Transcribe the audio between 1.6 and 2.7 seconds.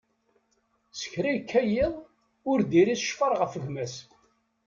yiḍ, ur